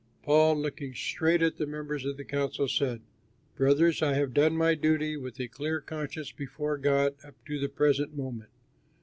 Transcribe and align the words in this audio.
Paul, 0.23 0.59
looking 0.59 0.95
straight 0.95 1.43
at 1.43 1.57
the 1.57 1.67
members 1.67 2.05
of 2.05 2.17
the 2.17 2.23
council, 2.25 2.67
said: 2.67 3.01
"Brothers, 3.55 4.01
I 4.01 4.15
have 4.15 4.33
done 4.33 4.57
my 4.57 4.73
duty, 4.73 5.15
with 5.15 5.39
a 5.39 5.47
clear 5.47 5.79
conscience 5.79 6.31
before 6.31 6.79
God, 6.79 7.13
up 7.23 7.35
to 7.45 7.59
the 7.59 7.69
present 7.69 8.17
moment." 8.17 8.49